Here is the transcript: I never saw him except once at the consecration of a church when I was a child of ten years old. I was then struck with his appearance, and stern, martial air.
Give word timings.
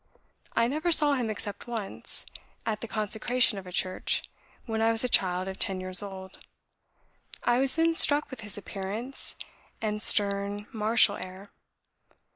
I 0.55 0.67
never 0.67 0.91
saw 0.91 1.13
him 1.13 1.29
except 1.29 1.67
once 1.67 2.25
at 2.65 2.81
the 2.81 2.87
consecration 2.87 3.59
of 3.59 3.67
a 3.67 3.71
church 3.71 4.23
when 4.65 4.81
I 4.81 4.91
was 4.91 5.03
a 5.03 5.07
child 5.07 5.47
of 5.47 5.59
ten 5.59 5.79
years 5.79 6.01
old. 6.01 6.39
I 7.43 7.59
was 7.59 7.75
then 7.75 7.93
struck 7.93 8.31
with 8.31 8.41
his 8.41 8.57
appearance, 8.57 9.35
and 9.79 10.01
stern, 10.01 10.65
martial 10.71 11.17
air. 11.17 11.51